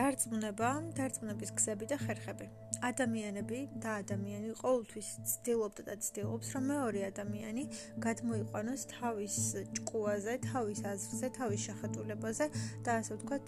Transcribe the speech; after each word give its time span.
დარწმუნება, 0.00 0.68
დარწმუნების 0.96 1.50
გზები 1.58 1.86
და 1.92 1.96
ხერხები. 2.00 2.46
ადამიანები 2.88 3.58
და 3.84 3.98
ადამიანი 4.00 4.54
ყოველთვის 4.56 5.08
ცდილობდა 5.28 5.82
და 5.88 5.94
ცდილობს, 6.00 6.52
რომ 6.56 6.64
მეორე 6.72 7.00
ადამიანი 7.10 7.64
გადმოიყვანოს 8.06 8.86
თავის 8.94 9.36
ჭკუაზე, 9.76 10.34
თავის 10.48 10.80
აზრზე, 10.92 11.28
თავის 11.36 11.60
შეხედულებაზე 11.68 12.46
და 12.80 12.90
ასე 12.96 13.12
ვთქვათ, 13.20 13.46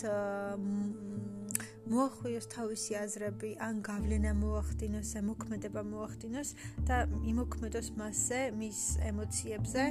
მოახვიოს 1.89 2.47
თავისი 2.53 2.93
აზრები, 3.01 3.51
ან 3.57 3.81
გავლენა 3.89 4.33
მოახდინოს, 4.37 5.17
ემოქმედება 5.25 5.83
მოახდინოს 5.89 6.51
და 6.85 7.09
იმოქმედოს 7.33 7.89
მასზე, 7.97 8.41
მის 8.61 8.81
ემოციებზე, 9.09 9.85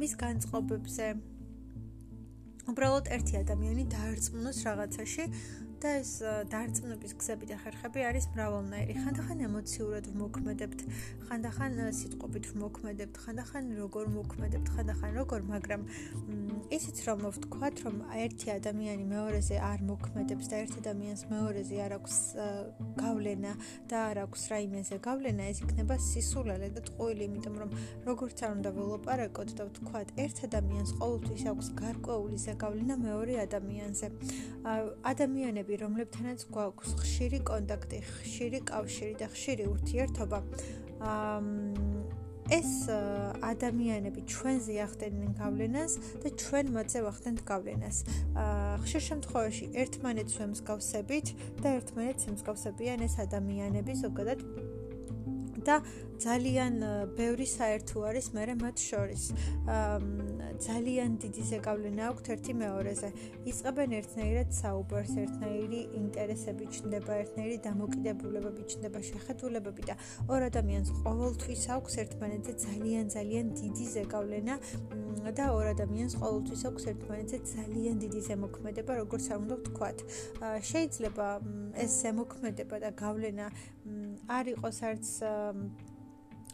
მის 0.00 0.12
განწყობებზე. 0.24 1.27
უბრალოდ 2.68 3.08
ერთი 3.16 3.38
ადამიანი 3.40 3.84
დაარწმუნოს 3.94 4.58
რაღაცაში 4.68 5.24
და 5.78 5.90
ეს 6.02 6.10
დარწმუნების 6.50 7.12
გზები 7.20 7.46
და 7.50 7.56
ხერხები 7.62 8.00
არის 8.08 8.26
მრავალნაირი. 8.34 8.94
ხანდახან 9.04 9.38
ემოციურად 9.48 10.04
ვმოქმედებთ, 10.10 10.80
ხანდახან 11.28 11.72
სიტყვებით 11.98 12.44
ვმოქმედებთ, 12.52 13.14
ხანდახან 13.24 13.64
როგორ 13.78 14.04
ვმოქმედებთ, 14.10 14.68
ხანდახან 14.74 15.10
როგორ, 15.18 15.40
მაგრამ 15.54 15.82
ისიც 16.74 16.96
რომ 17.06 17.18
ვთქვათ, 17.30 17.76
რომ 17.86 17.96
ერთი 18.24 18.48
ადამიანი 18.58 19.04
მეორეზე 19.08 19.56
არ 19.62 19.80
მოქმედებს 19.88 20.46
და 20.50 20.56
ერთ 20.64 20.74
ადამიანს 20.82 21.22
მეორეზე 21.30 21.76
არ 21.86 21.92
აქვს 21.98 22.16
გავლენა 22.98 23.52
და 23.88 23.96
არ 24.10 24.16
აქვს 24.26 24.42
რაიმეზე 24.52 24.96
გავლენა, 25.06 25.42
ეს 25.52 25.58
იქნება 25.64 25.94
სისულელე 25.96 26.68
და 26.74 26.80
ტყუილი, 26.88 27.22
იმიტომ 27.28 27.54
რომ 27.62 27.70
როგორც 28.08 28.36
არ 28.44 28.50
უნდა 28.58 28.70
ველაპარაკოთ 28.78 29.50
და 29.58 29.62
ვთქვათ, 29.68 30.08
ერთ 30.24 30.36
ადამიანს 30.48 30.90
ყოველთვის 30.98 31.42
აქვს 31.52 31.66
გარკვეული 31.78 32.36
ზეგავლენა 32.48 32.94
მეორე 33.06 33.34
ადამიანზე. 33.46 34.06
ადამიანები 35.12 35.67
ადამიანები, 35.68 35.76
რომლებთანაც 35.84 36.40
გვაქვს 36.48 36.92
ხშირი 37.02 37.40
კონტაქტი, 37.44 37.98
ხშირი 38.00 38.60
კავშირი 38.64 39.14
და 39.20 39.26
ხშირი 39.28 39.64
ურთიერთობა, 39.68 40.38
ეს 42.48 42.70
ადამიანები 43.44 44.20
ჩვენზე 44.24 44.74
ახდენენ 44.80 45.36
გავლენას 45.36 45.92
და 46.24 46.28
ჩვენ 46.40 46.66
მათზე 46.72 47.00
ვახდენთ 47.04 47.40
გავლენას. 47.44 47.96
ხშირ 48.80 49.02
შემთხვევაში 49.08 49.64
ერთმანეთს 49.84 50.34
ვემსგავსებით 50.40 51.26
და 51.60 51.68
ერთმანეთს 51.76 52.24
ემსგავსებიან 52.32 53.04
ეს 53.04 53.14
ადამიანები 53.28 53.92
ზოგადად 54.00 54.40
და 55.66 55.82
ძალიან 56.18 56.82
ბევრი 57.14 57.46
საერთო 57.46 58.02
არის 58.10 58.26
მე 58.34 58.54
მათ 58.58 58.76
შორის. 58.82 59.22
ძალიან 60.58 61.10
დიდი 61.22 61.42
ზეგავლენა 61.50 62.02
აქვთ 62.10 62.26
ერთი 62.34 62.52
მეორეზე. 62.58 63.08
იწყებენ 63.50 63.90
ერთნაირად 63.98 64.48
საუბარს, 64.58 65.12
ერთნაირი 65.22 65.80
ინტერესები 66.00 66.64
ჩნდება, 66.74 67.12
ერთნაირი 67.22 67.56
დამოკიდებულებები 67.68 68.62
ჩნდება, 68.70 68.98
შეხედულებები 69.10 69.82
და 69.86 69.94
ორ 70.26 70.40
ადამიანს 70.50 70.88
ყოველთვის 71.06 71.62
აქვს 71.78 71.94
ერთმანეთზე 72.02 72.52
ძალიან 72.66 73.04
ძალიან 73.14 73.46
დიდი 73.62 73.86
ზეგავლენა 73.94 74.54
და 75.38 75.44
ორ 75.54 75.66
ადამიანს 75.76 76.14
ყოველთვის 76.18 76.62
აქვს 76.68 76.84
ერთმანეთზე 76.92 77.38
ძალიან 77.54 77.96
დიდი 78.02 78.20
ზემოქმედება, 78.28 78.92
როგორც 79.02 79.24
არ 79.30 79.38
უნდა 79.44 79.54
ვთქვათ. 79.62 79.98
შეიძლება 80.70 81.26
ეს 81.78 81.90
ზემოქმედება 82.02 82.76
და 82.82 82.90
გავლენა 82.98 83.46
არ 84.26 84.50
იყოს 84.54 84.78
არც 84.90 85.06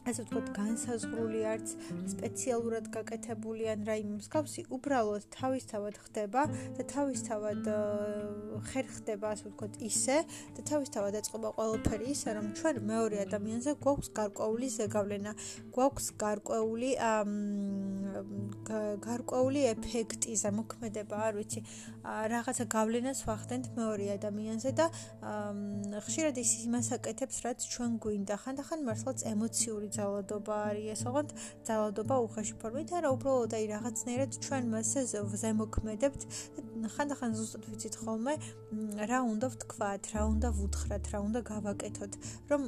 ასე 0.04 0.24
ვთქვათ, 0.24 0.48
განსაზღვრული 0.58 1.40
არც 1.48 1.70
სპეციალურად 2.12 2.90
გაკეთებული 2.92 3.68
ან 3.72 3.86
რაიმე 3.88 4.18
მსგავსი, 4.20 4.66
უბრალოდ 4.76 5.24
თავისთავად 5.32 5.94
ხდება 6.04 6.42
და 6.76 6.82
თავისთავად 6.92 7.70
ხერხდება, 8.68 9.32
ასე 9.32 9.44
ვთქვათ, 9.48 9.80
ისე 9.88 10.18
და 10.56 10.66
თავისთავად 10.70 11.18
ეწყობა 11.20 11.48
ყველაფერი 11.56 12.06
ისე, 12.12 12.36
რომ 12.36 12.46
ჩვენ 12.60 12.76
მეორე 12.92 13.16
ადამიანზე 13.24 13.76
გვაქვს 13.80 14.12
გარკვეული 14.20 14.68
ზეგავლენა, 14.76 15.32
გვაქვს 15.72 16.06
გარკვეული 16.20 16.90
გარკვეული 19.04 19.60
ეფექტი, 19.74 20.36
ზემოქმედება, 20.38 21.16
არ 21.28 21.34
ვიცი, 21.38 21.60
რაღაცა 22.04 22.64
გავლენას 22.74 23.20
ვახდენთ 23.26 23.66
მეორე 23.78 24.06
ადამიანზე 24.14 24.70
და 24.78 24.86
ხშირად 26.06 26.38
ის 26.38 26.52
იმას 26.68 26.88
აკეთებს, 26.96 27.36
რაც 27.44 27.66
ჩვენ 27.74 27.98
გვინდა. 28.04 28.34
ხანდახან 28.44 28.80
მართლაც 28.86 29.18
ემოციური 29.34 29.88
ძალადობა 29.94 30.54
არის 30.68 30.86
ეს, 30.94 31.02
ოღონდ 31.10 31.30
ძალადობა 31.68 32.16
უხეში 32.26 32.54
ფორმით, 32.62 32.88
არა 32.98 33.08
უბრალოდ 33.14 33.52
აი 33.58 33.64
რაღაცნაირად 33.74 34.30
ჩვენ 34.44 34.64
მასზე 34.74 35.02
ზემოქმედებთ 35.44 36.22
და 36.84 36.88
ხანდახან 36.94 37.32
ზუსტად 37.38 37.64
ვიცით 37.70 37.94
ხოლმე 38.02 38.34
რა 39.10 39.18
უნდა 39.24 39.46
ვთქვათ, 39.54 40.02
რა 40.14 40.22
უნდა 40.34 40.48
ვუთხრათ, 40.58 41.04
რა 41.14 41.18
უნდა 41.24 41.40
გავაკეთოთ, 41.50 42.12
რომ 42.50 42.62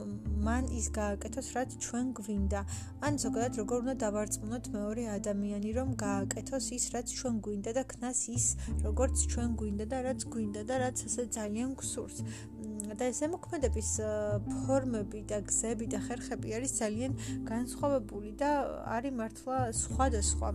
მან 0.47 0.64
ის 0.78 0.87
გააკეთოს, 0.98 1.48
რაც 1.56 1.70
ჩვენ 1.87 2.06
გვინდა. 2.19 2.60
ან 3.06 3.12
ზოგადად 3.22 3.53
როგორ 3.60 3.78
უნდა 3.84 3.94
დავარწმუნოთ 4.04 4.64
მეორე 4.76 5.03
ადამიანი, 5.19 5.70
რომ 5.78 5.88
გააკეთოს 6.06 6.66
ის, 6.76 6.84
რაც 6.94 7.06
ჩვენ 7.19 7.34
გვინდა 7.44 7.70
და 7.78 7.82
ქნას 7.93 8.20
ის, 8.37 8.47
როგორც 8.87 9.16
ჩვენ 9.32 9.50
გვინდა 9.60 9.84
და 9.93 9.98
რაც 10.08 10.20
გვინდა 10.32 10.62
და 10.70 10.75
რაც 10.87 10.97
ასე 11.10 11.22
ძალიან 11.38 11.70
გსურს. 11.81 12.19
და 12.94 13.08
ეს 13.10 13.19
ემოქმედების 13.26 13.91
ფორმები 14.47 15.20
და 15.31 15.41
გზები 15.48 15.87
და 15.91 15.98
ხერხები 16.06 16.54
არის 16.54 16.72
ძალიან 16.78 17.16
განსხვავებული 17.50 18.31
და 18.41 18.50
არის 18.97 19.16
მართლა 19.21 19.59
სხვადასხვა. 19.82 20.50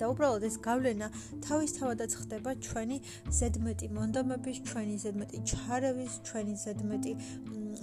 და 0.00 0.08
უბრალოდ 0.08 0.44
ეს 0.48 0.56
გავლენა 0.64 1.06
თავისთავადაც 1.44 2.12
ხდება 2.20 2.50
ჩვენი 2.66 2.96
ზედმეტი 3.38 3.86
მონდომების, 3.96 4.60
ჩვენი 4.70 4.96
ზედმეტი 5.04 5.38
ჩარევის, 5.50 6.12
ჩვენი 6.28 6.54
ზედმეტი 6.64 7.12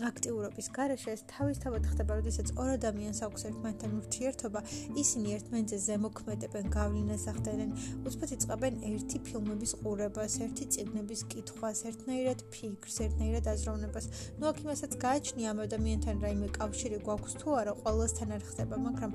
აქტიურობის 0.05 0.67
გარეშე 0.75 1.13
ეს 1.15 1.21
თავისთავად 1.31 1.83
ხდება, 1.91 2.17
როდესაც 2.19 2.51
ორ 2.61 2.69
ადამიანს 2.77 3.19
აქვს 3.27 3.45
ერთმანეთთან 3.49 3.91
ურთიერთობა, 3.97 4.59
ისინი 5.01 5.27
ერთმანეთზე 5.37 5.77
ზემოქმედებენ, 5.87 6.65
გავლენას 6.77 7.23
ახდენენ, 7.31 7.71
უცბად 8.07 8.33
იწყებენ 8.37 8.73
ერთი 8.91 9.17
ფილმების 9.27 9.71
ყურებას, 9.81 10.33
ერთი 10.45 10.65
წიგნების 10.75 11.21
კითხვას, 11.31 11.77
ერთნაირად 11.89 12.39
ფიქრს, 12.53 12.97
ერთნაირად 13.07 13.45
აზროვნებას. 13.53 14.05
ნუ 14.37 14.43
აქ 14.51 14.57
იმასაც 14.67 14.91
გააჩნია 15.01 15.47
ამ 15.53 15.59
ადამიანთან 15.65 16.15
რაიმე 16.25 16.47
კავშირი 16.59 16.97
გვაქვს 17.07 17.33
თუ 17.41 17.47
არა, 17.61 17.73
ყველასთან 17.81 18.29
არ 18.37 18.43
ხდება, 18.49 18.75
მაგრამ 18.87 19.11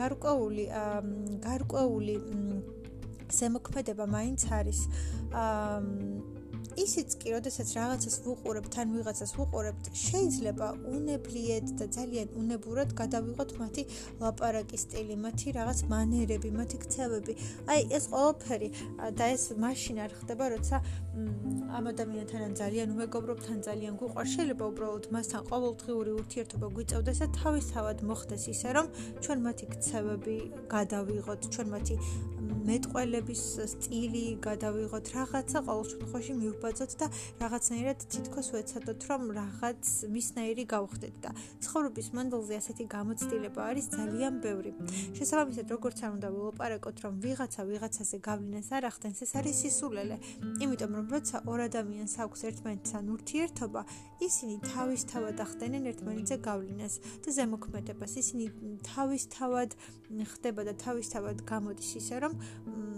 გარკვეული 0.00 0.64
გარკვეული 1.48 2.16
ზემოქმედება 3.30 4.04
მაინც 4.10 4.40
არის. 4.50 4.80
აა 5.30 6.39
ისიც 6.84 7.16
კი, 7.20 7.28
როდესაც 7.36 7.68
რაღაცას 7.76 8.16
ვუყურებთ, 8.24 8.70
თან 8.74 8.88
ვიღაცას 8.96 9.32
ვუყურებთ, 9.36 9.84
შეიძლება 10.00 10.66
უნებლიეთ 10.94 11.66
და 11.80 11.86
ძალიან 11.96 12.28
უნებურად 12.40 12.94
გადავიღოთ 13.00 13.50
მათი 13.60 13.82
ლაპარაკის 14.22 14.84
სტილი, 14.86 15.16
მათი 15.24 15.48
რაღაც 15.58 15.78
მანერები, 15.92 16.50
მათი 16.60 16.76
ქცევები. 16.84 17.32
აი, 17.70 17.80
ეს 17.96 18.04
ყველაფერი 18.12 18.68
და 19.18 19.24
ეს 19.34 19.44
მაშინ 19.64 19.96
არ 20.04 20.12
ხდება, 20.20 20.44
როცა 20.54 20.76
ამ 21.76 21.84
ადამიანთან 21.92 22.52
ძალიან 22.60 22.88
უმეგობრობთ, 22.94 23.42
თან 23.46 23.58
ძალიან 23.68 23.94
გვიყვარს, 24.00 24.30
შეიძლება 24.34 24.64
უბრალოდ 24.72 25.04
მასთან 25.14 25.42
ყოველდღიური 25.50 26.10
ურთიერთობა 26.20 26.66
გვიწევდეს 26.76 27.18
და 27.22 27.26
თავისთავად 27.40 27.98
მოხდეს 28.08 28.44
ისე, 28.54 28.68
რომ 28.76 28.86
ჩვენ 29.24 29.38
მათი 29.46 29.64
ქცევები 29.74 30.36
გადავიღოთ, 30.74 31.40
ჩვენ 31.54 31.68
მათი 31.74 31.94
მეტყველების 32.70 33.42
სტილი 33.74 34.24
გადავიღოთ, 34.44 35.04
რაღაცა 35.16 35.58
ყოველ 35.66 35.84
შემთხვევაში 35.90 36.32
მივ 36.40 36.50
ვიბაძოთ 36.50 36.92
და 37.00 37.06
რაღაცნაირად 37.40 37.98
თითქოს 38.12 38.48
ვეცადოთ, 38.52 39.00
რომ 39.08 39.22
რაღაც 39.38 39.82
მისნაირი 40.12 40.64
გავხდეთ 40.68 41.14
და 41.24 41.30
ცხოვრების 41.64 42.08
მანძილზე 42.16 42.54
ასეთი 42.60 42.84
გამოცდილება 42.94 43.60
არის 43.70 43.86
ძალიან 43.96 44.34
ბევრი. 44.44 44.70
შესაბამისად, 45.16 45.66
როგორც 45.74 45.98
არ 46.04 46.10
უნდა 46.16 46.28
ვილაპარაკოთ, 46.34 46.96
რომ 47.04 47.14
ვიღაცა 47.24 47.62
ვიღაცაზე 47.70 48.16
გავლენას 48.28 48.68
არ 48.76 48.84
ახდენს, 48.90 49.18
ეს 49.24 49.32
არის 49.40 49.56
სისულელე. 49.62 50.16
იმიტომ 50.64 50.92
რომ 50.98 51.06
როცა 51.14 51.36
ორ 51.50 51.58
ადამიანს 51.70 52.14
აქვს 52.24 52.40
ერთმანეთთან 52.50 53.04
ურთიერთობა, 53.14 53.82
ისინი 54.20 54.54
თავისთავად 54.74 55.36
ახდენენ 55.46 55.84
ერთმანეთზე 55.90 56.36
გავლენას 56.44 56.94
და 57.24 57.28
ზემოქმედებას. 57.36 58.12
ისინი 58.20 58.44
თავისთავად 58.84 59.70
ხდება 60.10 60.60
და 60.66 60.74
თავისთავად 60.74 61.46
გამოდის 61.46 61.90
ისე, 62.00 62.16
რომ 62.20 62.32
mm, 62.68 62.89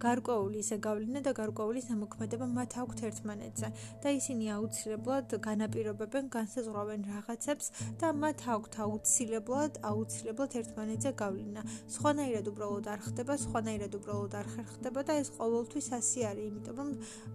გარკვეული 0.00 0.60
ისე 0.64 0.76
გავლენა 0.86 1.20
და 1.26 1.32
გარკვეული 1.36 1.80
სამოქმედება 1.84 2.46
მათ 2.56 2.76
აქვთ 2.82 3.02
ერთმანეთზე 3.08 3.68
და 4.02 4.08
ისინი 4.16 4.44
აუცილებლად 4.56 5.34
განაპირობებენ, 5.46 6.24
განსაზღვრავენ 6.36 7.00
რაღაცებს 7.10 7.66
და 8.00 8.08
მათ 8.22 8.38
აქვთ 8.54 8.72
აუცილებლად, 8.84 9.72
აუცილებლად 9.90 10.56
ერთმანეთზე 10.60 11.10
გავლენა. 11.22 11.62
სხვანაირად 11.96 12.46
უბრალოდ 12.52 12.86
არ 12.94 13.00
ხდება, 13.06 13.34
სხვანაირად 13.44 13.92
უბრალოდ 14.00 14.32
არ 14.40 14.46
ხერხდება 14.54 15.00
და 15.04 15.12
ეს 15.20 15.28
ყოველთვის 15.36 15.86
ასე 16.00 16.20
არის, 16.30 16.44
იმიტომ 16.50 16.76
რომ 16.80 16.90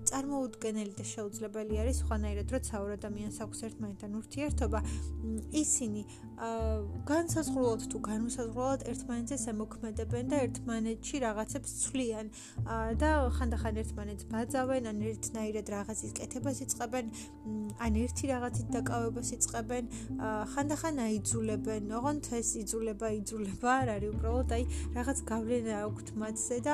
წარმოუდგენელი 0.09 0.94
და 1.00 1.06
შეუძლებელი 1.06 1.73
არის 1.85 1.95
სხვანაირად, 2.03 2.47
როცა 2.56 2.73
ორ 2.81 2.89
ადამიანს 2.97 3.38
აქვს 3.45 3.59
ერთმანეთთან 3.69 4.12
ურთიერთობა, 4.21 4.79
ისინი 5.65 6.01
განსაზღვრავად 7.09 7.81
თუ 7.91 7.97
განუსაზღვრავად 8.09 8.81
ერთმანეთზე 8.91 9.38
სამოქმედებენ 9.45 10.25
და 10.33 10.38
ერთმანეთში 10.45 11.15
რაღაცებს 11.23 11.69
ცვლიან. 11.85 12.25
და 13.02 13.10
ხანდახან 13.38 13.80
ერთმანეთს 13.81 14.28
ბაძავენ, 14.31 14.88
ან 14.92 15.02
ერთნაირად 15.12 15.68
რაღაცის 15.75 16.13
კეთებას 16.18 16.62
იწყებენ, 16.66 17.06
ან 17.86 18.00
ერთი 18.02 18.25
რაღაცით 18.31 18.68
დაკავებას 18.75 19.30
იწყებენ, 19.38 19.84
ხანდახან 20.56 20.96
აიძულებენ, 21.06 21.84
ოღონდ 22.00 22.31
ეს 22.40 22.50
იძულება 22.63 23.07
იძულება 23.19 23.69
არ 23.81 23.90
არის, 23.96 24.13
უბრალოდ 24.16 24.50
აი 24.56 24.63
რაღაც 24.98 25.18
გავლენა 25.30 25.75
აქვთ 25.86 26.07
მათზე 26.22 26.57
და 26.66 26.74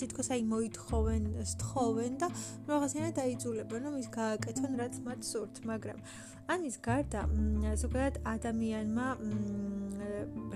თითქოს 0.00 0.28
აი 0.34 0.42
მოითხოვენ, 0.52 1.22
სთხოვენ 1.52 2.12
და 2.20 2.28
რაღაცნაირად 2.70 3.16
აიძულებენ, 3.24 3.80
რომ 3.88 3.94
ის 4.02 4.08
გააკეთონ, 4.20 4.72
რაც 4.80 4.94
მათ 5.06 5.20
სურთ, 5.30 5.54
მაგრამ 5.70 5.98
ამის 6.50 6.76
გარდა 6.82 7.20
ზოგადად 7.78 8.16
ადამიანმა 8.26 9.06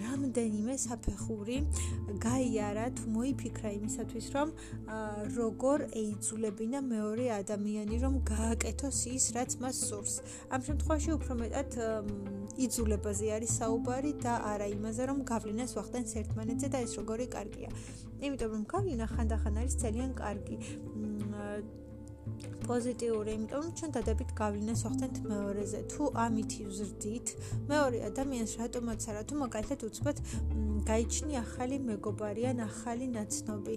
რამდენიმე 0.05 0.75
საფეხური 0.85 1.59
გაიარა 2.25 2.87
თუ 2.99 3.05
მოიფიქრა 3.15 3.71
იმისათვის 3.79 4.27
რომ 4.35 4.49
როგორ 5.39 5.85
ეიძულებინა 6.01 6.81
მეორე 6.89 7.29
ადამიანი 7.39 8.01
რომ 8.05 8.15
გააკეთოს 8.33 8.99
ის 9.15 9.25
რაც 9.39 9.51
მას 9.63 9.77
სურს. 9.89 10.15
ამ 10.51 10.61
შემთხვევაში 10.67 11.11
უფრო 11.19 11.33
მეტად 11.43 11.71
იძულებაზე 12.55 13.31
არის 13.37 13.53
საუბარი 13.59 14.13
და 14.25 14.35
არა 14.55 14.67
იმაზე 14.75 15.07
რომ 15.11 15.19
გავლენას 15.31 15.75
ვახდენს 15.79 16.17
ერთმანეთზე 16.23 16.69
და 16.75 16.79
ეს 16.87 16.93
როგორი 17.01 17.27
კარგია. 17.35 17.71
იმიტომ 18.25 18.51
რომ 18.55 18.65
გავლენა 18.73 19.07
ხანდახან 19.11 19.55
არის 19.61 19.75
ძალიან 19.85 20.11
კარგი 20.21 20.57
პოზიტიური, 22.65 23.31
იმიტომ 23.37 23.65
ჩვენ 23.79 23.91
დადებით 23.95 24.31
გავლენას 24.41 24.81
ვახდენთ 24.87 25.17
მეორეზე. 25.29 25.81
თუ 25.93 26.03
ამით 26.25 26.53
ვზრდით, 26.65 27.27
მეორე 27.69 27.99
ადამიანს 28.09 28.53
რატომაც 28.63 29.01
არა, 29.11 29.23
თუ 29.29 29.35
მაგალითად 29.45 29.81
უცბად 29.89 30.17
გაიჩნი 30.89 31.35
ახალი 31.45 31.77
მეგობარი 31.89 32.43
ან 32.53 32.59
ახალი 32.69 33.07
ნაცნობი, 33.17 33.75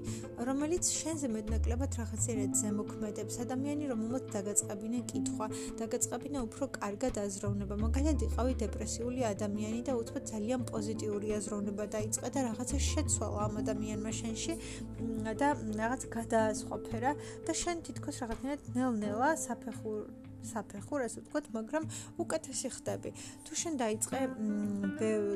რომელიც 0.47 0.83
შენზე 0.99 1.27
მეტნაკლებად 1.35 1.91
რაღაცერად 1.99 2.51
ზემოქმედებს. 2.61 3.35
ადამიანი, 3.43 3.83
რომელმაც 3.91 4.23
დაგაწყაბინა 4.35 4.99
კითხვა, 5.11 5.45
დაგაწყაბინა 5.81 6.39
უფრო 6.47 6.63
კარგად 6.79 7.13
აზროვნება. 7.27 7.75
მაგალითად, 7.85 8.19
იყავი 8.27 8.53
დეპრესიული 8.63 9.21
ადამიანი 9.33 9.81
და 9.87 9.93
უცბად 9.99 10.23
ძალიან 10.31 10.61
პოზიტიური 10.71 11.27
აზროვნება 11.39 11.83
დაიწყე 11.95 12.29
და 12.35 12.39
რაღაცა 12.47 12.77
შეცვალა 12.91 13.39
ამ 13.47 13.53
ადამიანმა 13.63 14.11
შენში 14.19 14.53
და 15.39 15.49
რაღაც 15.81 16.01
გადაასხვაფერა 16.17 17.11
და 17.45 17.51
შენ 17.61 17.77
თითქოს 17.87 18.17
რაღაცნაირად 18.37 18.75
ნელ-ნელა 18.77 19.29
საფეხურ 19.33 20.05
საფეხურ 20.47 21.01
ასე 21.03 21.21
ვთქვათ, 21.25 21.45
მაგრამ 21.57 21.83
უკეთესი 22.23 22.69
ხდები. 22.71 23.09
თუ 23.43 23.53
შენ 23.61 23.73
დაიწყე 23.81 24.19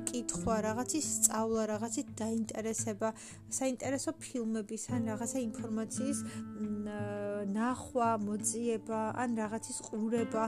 კითხვა, 0.07 0.55
რაღაცის 0.67 1.05
სწავლა, 1.17 1.63
რაღაცით 1.73 2.07
დაინტერესება, 2.21 3.09
საინტერესო 3.51 4.11
ფილმების 4.21 4.83
ან 4.95 5.01
რაღაცა 5.11 5.39
ინფორმაციის 5.49 6.19
ნახვა, 7.57 8.09
მოძიება, 8.29 9.01
ან 9.19 9.29
რაღაცის 9.41 9.77
ყურება 9.89 10.43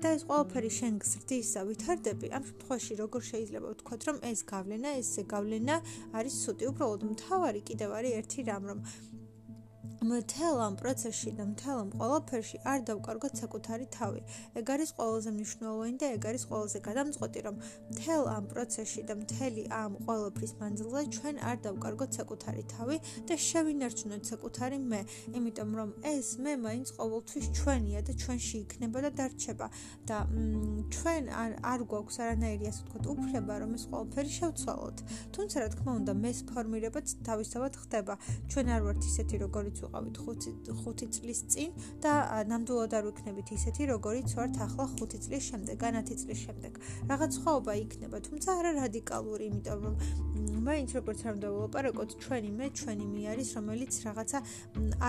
და 0.00 0.08
ეს 0.16 0.22
ყველაფერი 0.24 0.70
შენ 0.78 0.92
გზრდის 1.02 1.48
და 1.52 1.60
ვითარდები, 1.68 2.26
ამ 2.32 2.42
შემთხვევაში 2.48 2.92
როგორ 3.02 3.20
შეიძლება 3.28 3.66
ვთქვათ, 3.74 4.00
რომ 4.08 4.16
ეს 4.30 4.40
გავლენა, 4.46 4.90
ეს 5.02 5.10
გავლენა 5.34 5.76
არის 6.16 6.34
ცუდი. 6.46 6.64
უბრალოდ 6.72 7.02
მთავარი 7.12 7.60
კიდევ 7.68 7.90
არის 7.98 8.12
ერთი 8.22 8.40
რამ, 8.48 8.64
რომ 8.70 8.80
მთელ 10.02 10.56
ამ 10.66 10.74
პროცესში 10.80 11.30
და 11.38 11.44
მთელ 11.46 11.76
ამ 11.82 11.90
ყველაფერში 11.94 12.58
არ 12.66 12.80
დავკარგოთ 12.90 13.34
საკუთარი 13.38 13.86
თავი. 13.94 14.20
ეგ 14.58 14.66
არის 14.74 14.90
ყველაზე 14.98 15.30
მნიშვნელოვანი 15.36 15.96
და 16.02 16.06
ეგ 16.16 16.24
არის 16.30 16.42
ყველაზე 16.50 16.78
გადამწყვეტი, 16.88 17.40
რომ 17.46 17.56
მთელ 17.92 18.22
ამ 18.36 18.44
პროცესში 18.52 19.00
და 19.08 19.14
მთელი 19.22 19.62
ამ 19.70 19.92
ყველაფრის 20.02 20.52
მანძილზე 20.58 21.02
ჩვენ 21.16 21.36
არ 21.38 21.56
დავკარგოთ 21.66 22.10
საკუთარი 22.18 22.62
თავი 22.74 22.96
და 23.30 23.34
შევინარჩუნოთ 23.46 24.22
საკუთარი 24.32 24.78
მე, 24.90 25.00
იმიტომ 25.38 25.70
რომ 25.78 25.90
ეს 26.14 26.28
მე 26.42 26.52
მაინც 26.66 26.88
ყოველთვის 26.98 27.46
ჩვენია 27.62 28.00
და 28.02 28.12
ჩვენში 28.22 28.56
იქნება 28.64 28.98
და 29.06 29.10
დარჩება 29.22 29.66
და 30.10 30.18
ჩვენ 30.94 31.24
არ 31.42 31.50
არ 31.62 31.80
გვაქვს 31.86 32.16
არანაირი 32.22 32.64
ასე 32.72 32.80
ვთქვათ 32.82 33.06
უფლება, 33.14 33.52
რომ 33.62 33.70
ეს 33.78 33.84
ყველაფერი 33.86 34.30
შევცვალოთ. 34.38 34.98
თუმცა 35.30 35.56
რა 35.62 35.68
თქმა 35.72 35.92
უნდა, 36.02 36.12
მე 36.22 36.30
ფორმირებაც 36.50 37.06
თავისთავად 37.26 37.72
ხდება. 37.82 38.14
ჩვენ 38.50 38.66
არ 38.74 38.80
ვართ 38.86 39.00
ისეთი, 39.06 39.36
როგორიც 39.46 39.76
ვიყავით 39.92 40.16
5 40.24 40.72
5 40.72 41.08
წლის 41.12 41.40
წინ 41.52 41.70
და 42.00 42.12
ნამდვილად 42.48 42.92
არ 42.96 43.04
ვიქნებით 43.08 43.48
ისეთი 43.56 43.82
როგორიც 43.92 44.28
ვართ 44.36 44.54
ახლა 44.64 44.86
5 44.96 45.20
წლის 45.24 45.42
შემდეგ, 45.52 45.76
ან 45.84 45.94
10 46.00 46.16
წლის 46.22 46.38
შემდეგ. 46.48 46.72
რაღაც 47.12 47.32
ხვაობა 47.42 47.72
იქნება, 47.84 48.16
თუმცა 48.26 48.50
არა 48.56 48.72
რადიკალური, 48.80 49.44
იმიტომ 49.52 49.78
რომ 49.84 49.94
მაინც 50.62 50.90
როგორც 50.96 51.20
არ 51.28 51.36
დავაპარაკოთ, 51.44 52.10
ჩვენი 52.24 52.50
მე, 52.56 52.66
ჩვენი 52.72 53.06
მე 53.12 53.22
არის, 53.32 53.48
რომელიც 53.58 53.92
რაღაცა 54.06 54.38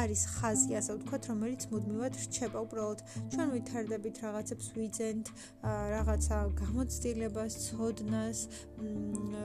არის 0.04 0.22
ხაზი, 0.36 0.72
ასე 0.80 0.92
ვთქვათ, 0.98 1.24
რომელიც 1.32 1.62
მუდმივად 1.72 2.14
რჩება 2.24 2.60
უბრალოდ. 2.66 3.00
ჩვენ 3.32 3.48
ვითარდებით 3.56 4.16
რაღაცებს 4.26 4.68
ვიძენთ, 4.76 5.26
რაღაცა 5.64 6.38
გამოცდილებას, 6.60 7.54
ცოდნას, 7.64 8.40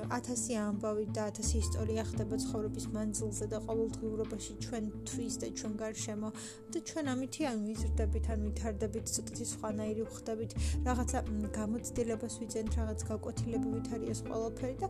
1000 0.09 0.57
ამბავი 0.59 1.05
და 1.15 1.25
1000 1.31 1.63
ისტორია 1.63 2.03
ხდება 2.11 2.35
ცხოვრების 2.43 2.87
მანძილზე 2.97 3.45
და 3.53 3.59
ყოველდღიურობაში 3.69 4.53
ჩვენთვის 4.65 5.28
ის 5.28 5.28
და 5.43 5.47
ჩვენ 5.59 5.75
გარშემო 5.83 6.31
და 6.73 6.79
ჩვენ 6.89 7.07
ამითი 7.13 7.43
ან 7.51 7.59
ვიზრდებით 7.69 8.27
ან 8.33 8.39
ვითარდებით 8.49 9.07
ცოტათი 9.15 9.45
სხვანაირი 9.53 10.03
ვხდებით 10.09 10.53
რაღაცა 10.89 11.19
გამოცდილებას 11.59 12.35
ვიძენთ 12.41 12.73
რაღაც 12.81 13.01
გაკვეთილებებით 13.13 13.87
არის 13.99 14.19
ყველაფერი 14.29 14.77
და 14.83 14.89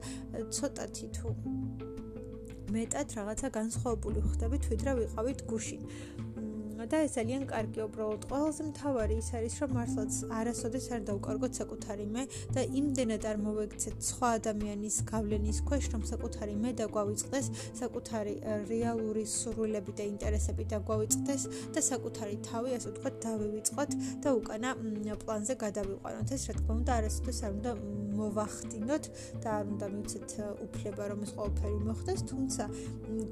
ცოტათი 0.58 1.06
თუ 1.18 1.28
მეტად 2.68 3.08
რაღაცა 3.18 3.48
განსხვავებული 3.58 4.18
ვხდებით 4.28 4.62
ვიდრე 4.70 4.92
ვიყავით 5.00 5.40
გუშინ 5.50 5.82
და 6.86 6.98
ეს 7.06 7.12
ძალიან 7.18 7.42
კარგი 7.50 7.80
უბრალოდ 7.88 8.22
ყველაზე 8.30 8.62
მთავარი 8.70 9.14
ის 9.18 9.28
არის 9.38 9.54
რომ 9.62 9.70
მართლაც 9.78 10.12
არასოდეს 10.38 10.86
არ 10.94 11.00
დავკარგოთ 11.08 11.52
საკუთარი 11.60 12.06
მე 12.14 12.22
და 12.54 12.62
იმდენად 12.80 13.22
არ 13.30 13.38
მოვექცეთ 13.46 13.96
სხვა 14.08 14.28
ადამიანის 14.38 14.96
გავლენის 15.10 15.58
ქვეშ 15.68 15.84
რომ 15.94 16.02
საკუთარი 16.12 16.54
მე 16.62 16.70
დაგვავიწყდეს 16.82 17.46
საკუთარი 17.80 18.34
რეალური 18.70 19.24
სურვილები 19.38 19.92
და 19.98 20.04
ინტერესები 20.12 20.64
დაგვავიწყდეს 20.74 21.42
და 21.74 21.80
საკუთარი 21.90 22.36
თავი 22.48 22.70
ასე 22.78 22.88
ვთქვათ 22.92 23.14
დავივიწყოთ 23.26 23.90
და 24.22 24.28
უკანა 24.38 24.70
პლანზე 25.24 25.54
გადავიყვანოთ 25.64 26.28
ეს 26.38 26.42
რა 26.48 26.54
თქმა 26.60 26.72
უნდა 26.78 26.92
არასოდეს 26.98 27.40
არ 27.48 27.52
უნდა 27.58 27.72
მოვახდინოთ 28.18 29.04
და 29.42 29.48
არ 29.58 29.64
უნდა 29.72 29.86
მივცეთ 29.94 30.30
უფლება 30.66 31.02
რომ 31.12 31.20
ეს 31.26 31.32
ყველაფერი 31.38 31.78
მოხდეს, 31.88 32.20
თუმცა 32.30 32.64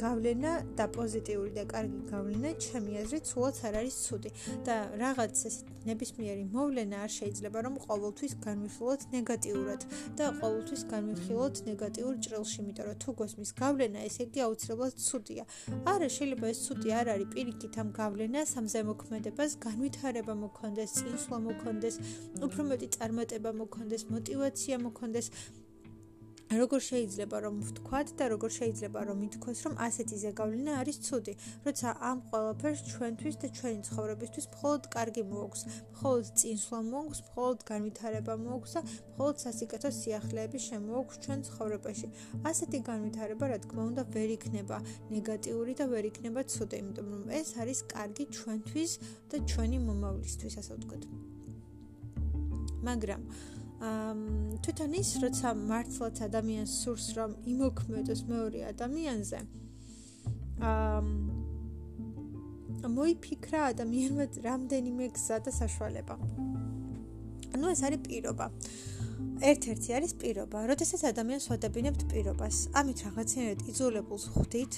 გავლენა 0.02 0.52
და 0.78 0.85
პოზიტიური 0.97 1.50
და 1.59 1.64
კარგი 1.75 2.00
გავლენა 2.11 2.50
ჩემი 2.66 2.93
აზრით 3.02 3.25
სულაც 3.33 3.57
არ 3.66 3.75
არის 3.81 3.97
ცუდი 4.07 4.31
და 4.66 4.76
რაღაც 5.02 5.35
ესეთი 5.50 5.76
ნებისმიერი 5.87 6.45
მოვლენა 6.50 6.97
არ 7.07 7.11
შეიძლება 7.16 7.59
რომ 7.66 7.75
ყოველთვის 7.87 8.33
განვიხილოთ 8.47 9.02
ნეგატიურად 9.14 9.81
და 10.19 10.26
ყოველთვის 10.40 10.83
განვიხილოთ 10.93 11.55
ნეგატიურ 11.71 12.14
ჭრილში, 12.26 12.57
იმიტომ 12.62 12.87
რომ 12.90 12.97
თუ 13.02 13.11
გოსმის 13.21 13.50
გავლენა 13.61 14.00
ესე 14.09 14.23
იგი 14.26 14.40
აუცილებლად 14.47 14.95
ცუდია. 15.07 15.45
არა 15.93 16.09
შეიძლება 16.16 16.47
ეს 16.52 16.59
ცუდი 16.66 16.88
არ 17.00 17.07
არის 17.14 17.28
პირიქით 17.35 17.75
ამ 17.83 17.88
გავლენას, 18.00 18.50
ამ 18.59 18.66
ზემოქმედებას 18.75 19.52
განვითარება 19.66 20.35
მოქონდეს, 20.45 20.90
წინსვლა 20.99 21.38
მოქონდეს, 21.49 21.95
უფრო 22.47 22.62
მეტი 22.71 22.88
წარმატება 22.97 23.50
მოქონდეს, 23.62 24.02
мотиваცია 24.14 24.75
მოქონდეს. 24.87 25.26
როგორ 26.47 26.78
შეიძლება 26.78 27.37
რომ 27.42 27.56
ვთქვათ 27.66 28.11
და 28.18 28.25
როგორ 28.30 28.50
შეიძლება 28.54 29.00
რომ 29.09 29.23
ითქვას 29.26 29.61
რომ 29.66 29.75
ასეთი 29.87 30.16
ზეგავლენა 30.23 30.73
არის 30.80 30.99
ცუდი, 31.06 31.33
როცა 31.66 31.88
ამ 32.11 32.18
ყველაფერს 32.30 32.80
ჩვენთვის 32.90 33.37
და 33.42 33.49
ჩვენი 33.56 33.80
ცხოვრებისთვის 33.88 34.47
მხოლოდ 34.54 34.83
კარგი 34.95 35.23
მოაქვს, 35.30 35.62
მხოლოდ 35.90 36.25
წინსვლა 36.38 36.80
მოაქვს, 36.90 37.21
მხოლოდ 37.26 37.59
განვითარება 37.71 38.35
მოაქვს 38.47 38.73
და 38.76 38.80
მხოლოდ 38.87 39.37
სასიკეთო 39.42 39.90
სიახლეები 39.99 40.59
შემოაქვს 40.68 41.21
ჩვენ 41.26 41.38
ცხოვრებაში. 41.50 42.06
ასეთი 42.47 42.78
განვითარება, 42.90 43.45
რა 43.50 43.59
თქმა 43.66 43.83
უნდა, 43.90 44.02
ვერ 44.14 44.30
იქნება 44.38 44.76
ნეგატიური 45.11 45.73
და 45.75 45.85
ვერ 45.90 46.04
იქნება 46.14 46.40
ცუდი, 46.47 46.75
იმიტომ 46.83 47.06
რომ 47.11 47.25
ეს 47.42 47.49
არის 47.59 47.78
კარგი 47.90 48.25
ჩვენთვის 48.38 48.92
და 49.35 49.37
ჩვენი 49.50 49.78
მომავლისთვის, 49.83 50.54
ასე 50.62 50.73
ვთქვათ. 50.78 51.02
მაგრამ 52.87 53.23
თვითონ 53.76 54.92
ის 54.97 55.11
როცა 55.21 55.52
მართლაც 55.52 56.16
ადამიანს 56.28 56.73
სურს 56.83 57.06
რომ 57.16 57.30
იმოქმედოს 57.52 58.21
მეორე 58.30 58.61
ადამიანზე 58.73 59.40
ამ 60.64 61.06
მოიფიქრა 62.97 63.61
ადამიანმა 63.73 64.25
რამდენიმე 64.47 65.09
გზა 65.16 65.37
და 65.45 65.50
საშუალება. 65.52 66.16
ანუ 67.54 67.66
ეს 67.75 67.80
არის 67.87 68.00
პირობა. 68.09 68.47
ერთ-ერთი 69.50 69.90
არის 69.97 70.12
პირობა. 70.23 70.59
როდესაც 70.71 71.02
ადამიანს 71.12 71.49
ვადებინებთ 71.52 72.02
პირობას 72.12 72.56
ამით 72.80 72.99
რაღაცნაირად 73.06 73.61
იძულებულს 73.71 74.25
ხვდით 74.33 74.73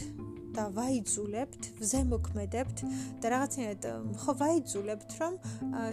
და 0.58 0.64
ვაიძულებთ, 0.74 1.62
ზემოქმედებთ 1.78 2.78
და 3.22 3.26
რაღაცნაირად 3.30 3.82
ხო 4.18 4.32
ვაიძულებთ, 4.42 5.10
რომ 5.22 5.34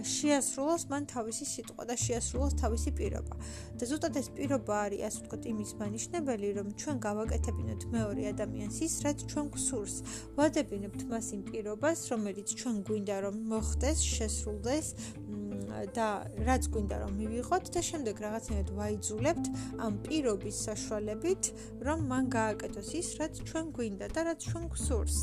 შეასრულოს 0.02 0.84
მან 0.90 1.06
თავისი 1.14 1.44
სიტყვა 1.54 1.82
და 1.86 1.94
შეასრულოს 1.94 2.58
თავისი 2.58 2.90
პირობა. 2.98 3.34
და 3.78 3.84
ზუსტად 3.86 4.14
ეს 4.18 4.28
პირობა 4.34 4.74
არის, 4.86 5.00
ასე 5.06 5.18
ვთქვათ, 5.22 5.42
იმის 5.52 5.70
მანიშნებელი, 5.80 6.48
რომ 6.58 6.68
ჩვენ 6.80 6.96
გავაკეთებინოთ 7.06 7.82
მეორე 7.94 8.22
ადამიანს 8.32 8.76
ის, 8.86 8.94
რაც 9.04 9.18
ჩვენ 9.30 9.46
გვსურს. 9.54 9.94
ვადებინებთ 10.36 11.00
მას 11.12 11.26
იმ 11.36 11.42
პირობას, 11.50 11.98
რომელიც 12.10 12.48
ჩვენ 12.58 12.76
გვინდა 12.88 13.16
რომ 13.26 13.36
მოხდეს, 13.52 13.98
შესრულდეს 14.16 14.86
და 15.96 16.08
რაც 16.48 16.68
გვინდა 16.74 16.96
რომ 17.02 17.12
მივიღოთ 17.20 17.64
და 17.76 17.80
შემდეგ 17.90 18.22
რაღაცნაირად 18.26 18.70
ვაიძულებთ 18.80 19.44
ამ 19.86 19.92
პირობის 20.06 20.56
საშუალებით, 20.68 21.42
რომ 21.86 21.98
მან 22.10 22.24
გააკეთოს 22.36 22.90
ის, 23.00 23.08
რაც 23.20 23.32
ჩვენ 23.48 23.66
გვინდა 23.76 24.06
და 24.14 24.20
რაც 24.30 24.38
ჩვენ 24.50 24.64
გვსურს. 24.72 25.18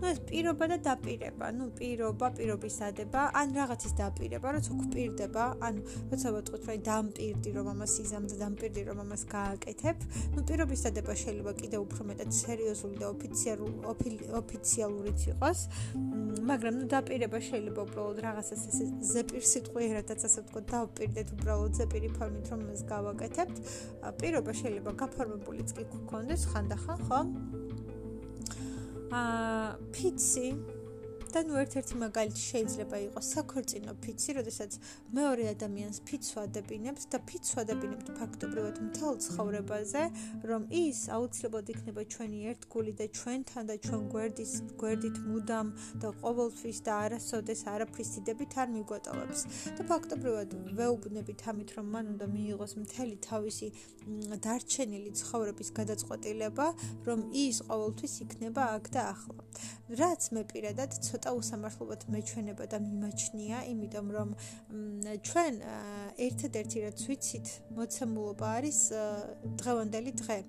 ну 0.00 0.04
ეს 0.10 0.18
პირობა 0.28 0.64
და 0.72 0.78
დაპირება, 0.88 1.46
ну 1.56 1.68
პირობა, 1.78 2.26
პირობის 2.38 2.74
დადება, 2.82 3.22
ან 3.40 3.54
რაღაცის 3.58 3.94
დაპირება, 4.00 4.48
როცა 4.56 4.72
გვპირდება, 4.80 5.44
ან 5.66 5.74
როცა 6.12 6.28
ვიტყვით 6.36 6.64
რომ 6.68 6.82
დამპირდი 6.88 7.50
რომ 7.56 7.66
ამას 7.74 7.94
იზამ 8.04 8.24
და 8.30 8.36
დამპირდი 8.42 8.82
რომ 8.88 8.98
ამას 9.04 9.22
გააკეთებ, 9.34 9.96
ну 10.34 10.40
პირობის 10.48 10.80
დადება 10.86 11.12
შეიძლება 11.22 11.52
კიდევ 11.60 11.80
უფრო 11.86 12.02
მეტად 12.10 12.30
სერიოზული 12.34 12.96
და 13.02 13.06
ოფიციალური 13.14 13.76
ოფიციალურიც 14.40 15.20
იყოს, 15.32 15.58
მაგრამ 16.44 16.74
ну 16.80 16.84
დაპირება 16.92 17.38
შეიძლება 17.48 17.80
უბრალოდ 17.88 18.18
რაღაცას 18.26 18.62
ესე 18.68 18.84
ზეპირ 19.14 19.44
სიტყვიერადაც 19.52 20.20
ასე 20.28 20.40
ვთქვათ, 20.44 20.66
დავპირდეთ 20.74 21.28
უბრალოდ 21.38 21.72
ზეპირი 21.80 22.08
ფორმით 22.18 22.46
რომ 22.52 22.60
მას 22.68 22.82
გავაკეთებთ. 22.92 23.56
პირობა 24.20 24.52
შეიძლება 24.60 24.92
გაფორმებულიც 25.02 25.68
კი 25.76 25.84
გქონდეს 25.94 26.42
ხანდახან, 26.52 26.98
ხო? 27.08 27.20
აა 29.09 29.69
ფიცი 29.93 30.47
და 31.29 31.43
ნუ 31.45 31.55
ერთ-ერთი 31.61 31.95
მაგალითი 32.01 32.41
შეიძლება 32.41 32.97
იყოს 33.05 33.27
საქორწინო 33.35 33.93
ფიცი, 34.01 34.33
როდესაც 34.39 34.71
მეორე 35.13 35.43
ადამიანს 35.53 35.97
ფიცვადებინებთ 36.09 37.03
და 37.13 37.17
ფიცვადებინებთ 37.29 38.07
ფაქტობრივად 38.17 38.75
მთელ 38.89 39.15
ცხოვრებაზე, 39.25 40.03
რომ 40.49 40.61
ის 40.73 40.99
აუცილებლად 41.13 41.67
იქნება 41.73 42.01
ჩვენი 42.13 42.39
ერთგული 42.53 42.91
და 42.97 43.05
ჩვენთან 43.19 43.63
და 43.69 43.75
ჩვენ 43.85 44.03
გვერდის 44.13 44.53
გვერდით 44.81 45.17
მუდამ 45.29 45.67
და 46.01 46.09
ყოველთვის 46.23 46.77
და 46.87 46.91
არასოდეს 47.05 47.61
არაფრის 47.73 48.09
დიდებით 48.17 48.51
არ 48.61 48.67
მიგვატოვებს. 48.73 49.39
და 49.77 49.81
ფაქტობრივად 49.91 50.49
ვეუბნებით 50.79 51.39
ამით, 51.49 51.69
რომ 51.77 51.85
მან 51.93 52.05
უნდა 52.13 52.25
მიიღოს 52.33 52.73
მთელი 52.81 53.15
თავისი 53.29 53.67
დარჩენილი 54.45 55.11
ცხოვრების 55.21 55.69
გადაწყვეტილება, 55.79 56.67
რომ 57.05 57.19
ის 57.45 57.57
ყოველთვის 57.69 58.13
იქნება 58.25 58.63
აქ 58.77 58.85
და 58.95 59.01
ახლა. 59.13 59.41
რაც 59.89 60.21
მე 60.33 60.41
პირადად 60.49 60.91
ცოტა 61.19 61.35
usამართლობად 61.35 62.03
მეჩვენება 62.15 62.65
და 62.71 62.77
მიმაჩნია, 62.79 63.57
იმიტომ 63.75 64.07
რომ 64.15 64.29
ჩვენ 65.27 65.53
ერთადერთი 66.15 66.77
რაც 66.85 66.99
ვიცით, 67.11 67.47
მოცემულობა 67.75 68.47
არის 68.59 68.79
დღევანდელი 69.59 70.11
დღე. 70.23 70.39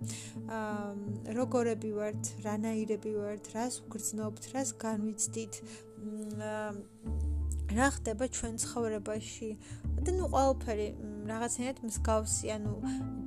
როგორები 1.41 1.91
ვართ, 1.99 2.23
რანაირები 2.47 3.11
ვართ, 3.19 3.51
რას 3.51 3.83
ვგრძნობთ, 3.83 4.43
რას 4.55 4.71
განვიცდით. 4.79 5.55
რა 7.77 7.87
ხდება 7.95 8.25
ჩვენ 8.37 8.55
ცხოვრებაში? 8.63 9.51
და 10.01 10.13
ნუ 10.17 10.27
ყველაფერი 10.33 10.87
რაღაცნაირად 11.29 11.79
მსგავსი, 11.85 12.47
ანუ 12.57 12.73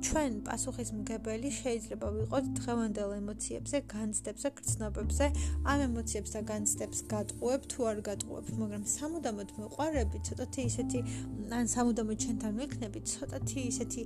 ჩვენ 0.04 0.32
პასუხისმგებელი 0.46 1.50
შეიძლება 1.58 2.06
ვიყოთ 2.16 2.48
დღევანდელ 2.58 3.10
ემოციებზე, 3.18 3.78
განცდებზე, 3.94 4.48
გრძნობებზე, 4.58 5.26
ამ 5.70 5.78
ემოციებს 5.86 6.34
და 6.34 6.40
განცდებს 6.50 6.98
გატყუებ 7.14 7.62
თუ 7.70 7.80
არ 7.90 7.98
გატყუებ, 8.08 8.46
მაგრამ 8.60 8.84
სამუდამოდ 8.94 9.48
მოყარები, 9.62 10.18
ცოტათი 10.28 10.60
ისეთი 10.70 11.00
ან 11.54 11.66
სამუდამოდ 11.74 12.18
ჩვენთან 12.24 12.52
ვიქნები, 12.60 13.00
ცოტათი 13.14 13.60
ისეთი 13.70 14.02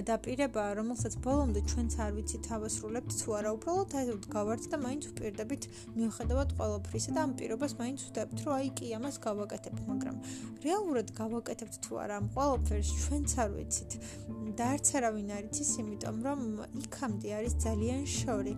დაპირება, 0.00 0.62
რომელსაც 0.78 1.14
ბოლომდე 1.24 1.60
ჩვენც 1.68 1.92
არ 2.00 2.10
ვიცი 2.16 2.38
თავასრულებთ 2.48 3.10
თუ 3.20 3.28
არა, 3.38 3.50
უბრალოდ 3.56 3.90
აი 4.00 4.14
გავართ 4.32 4.64
და 4.72 4.76
მაინც 4.80 5.02
ვპირდებით 5.12 5.62
მიუხედავად 5.98 6.54
ყველაფრისა 6.56 7.10
და 7.12 7.20
ამ 7.26 7.32
პირობას 7.36 7.72
მაინც 7.82 8.00
ვდებთ, 8.08 8.36
რომ 8.46 8.52
აი 8.56 8.68
კი 8.78 8.86
ამას 8.96 9.16
გავაკეთებ, 9.26 9.76
მაგრამ 9.92 10.16
რეალურად 10.64 11.08
გავაკეთებთ 11.20 11.74
თუ 11.84 11.92
არა 12.02 12.14
ამ 12.22 12.26
ყველაფერს 12.32 12.90
ჩვენც 13.02 13.30
არ 13.42 13.50
ვიცით. 13.52 13.92
და 14.56 14.64
არც 14.72 14.86
არავინ 14.96 15.28
არ 15.36 15.44
იცის, 15.48 15.70
იმიტომ 15.82 16.16
რომ 16.26 16.40
იქამდე 16.84 17.28
არის 17.38 17.54
ძალიან 17.66 18.02
შორი. 18.16 18.54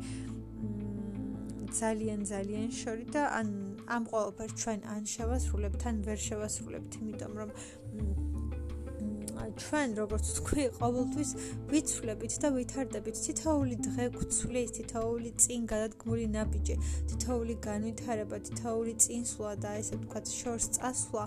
ძალიან 1.75 2.21
ძალიან 2.31 2.69
შორი 2.71 3.05
და 3.15 3.23
ან 3.39 3.49
ამ 3.91 4.03
ყველაფერს 4.11 4.55
ჩვენ 4.63 4.81
ან 4.95 5.03
შევასრულებთ, 5.15 5.81
ან 5.91 5.97
ვერ 6.07 6.19
შევასრულებთ, 6.29 6.93
იმიტომ 7.03 7.33
რომ 7.41 7.51
ჩვენ 9.63 9.89
როგორც 10.01 10.27
თქვი 10.39 10.65
ყოველთვის 10.79 11.31
ვიცვლებით 11.71 12.35
და 12.43 12.49
ვითარდებით 12.57 13.17
თითოეული 13.27 13.77
დღე 13.87 14.07
გვცვლის 14.17 14.75
თითოეული 14.79 15.31
წინ 15.45 15.67
გადადგმული 15.73 16.27
ნაბიჯი 16.35 16.77
თითოეული 17.13 17.55
განვითარება 17.69 18.37
თითოეული 18.49 18.95
წინსვლა 19.05 19.53
და 19.65 19.71
ესე 19.81 19.95
ვთქვათ 20.01 20.27
შორს 20.39 20.67
წასვლა 20.79 21.25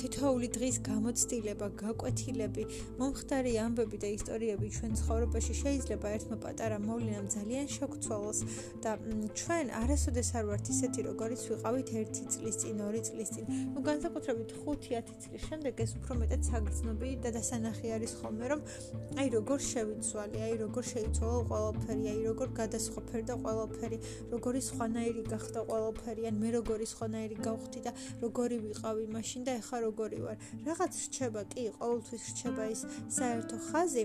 თითოეული 0.00 0.48
დღის 0.48 0.76
გამოცდილება, 0.86 1.66
გაკვეთილები, 1.76 2.62
მომხდარი 3.00 3.52
ამბები 3.60 3.98
და 4.00 4.08
ისტორიები 4.16 4.68
ჩვენ 4.76 4.92
ცხოვრებაში 5.00 5.54
შეიძლება 5.60 6.12
ერთმა 6.16 6.36
პატარა 6.40 6.78
მოვლენამ 6.80 7.26
ძალიან 7.34 7.66
შეგცვალოს 7.76 8.38
და 8.80 8.92
ჩვენ 9.40 9.66
არასოდეს 9.80 10.30
არ 10.40 10.44
ვართ 10.50 10.64
ისეთი 10.72 11.00
როგორიც 11.08 11.40
ვიყავით 11.50 11.88
1 12.00 12.32
წლის 12.32 12.56
წინ, 12.62 12.80
2 12.80 13.02
წლის 13.08 13.28
წინ. 13.34 13.44
ნუ 13.76 13.80
განსაკუთრებით 13.90 14.50
5-10 14.64 15.20
წლის 15.20 15.42
შემდეგ 15.50 15.74
ეს 15.84 15.92
უფრო 16.00 16.12
მეტად 16.22 16.42
საგრძნობი 16.48 17.10
და 17.20 17.30
დასანახი 17.36 17.86
არის 17.96 18.12
ხოლმე, 18.24 18.44
რომ 18.52 18.60
აი 19.20 19.28
როგორ 19.36 19.58
შევიცვალე, 19.68 20.38
აი 20.48 20.54
როგორ 20.64 20.84
შეიცვალა 20.92 21.40
ყველაფერი, 21.50 22.04
აი 22.14 22.20
როგორ 22.30 22.48
გადასხვაფერდა 22.60 23.34
ყველაფერი, 23.44 23.98
როგორი 24.32 24.60
სხვანაირი 24.70 25.22
გახდა 25.28 25.60
ყველაფერი, 25.68 26.22
ან 26.30 26.34
მე 26.40 26.48
როგორი 26.56 26.86
სხვანაირი 26.88 27.36
გავხდი 27.44 27.80
და 27.84 27.92
როგორი 28.24 28.56
ვიყავი 28.64 29.04
მაშინ 29.12 29.40
და 29.44 29.52
ეხა 29.60 29.89
როგორი 29.90 30.18
ვარ. 30.22 30.36
რაღაც 30.66 30.92
რჩება 31.10 31.42
კი, 31.50 31.62
ყოველთვის 31.78 32.22
რჩება 32.30 32.64
ის 32.70 32.80
საერთო 33.18 33.56
ხაზი. 33.68 34.04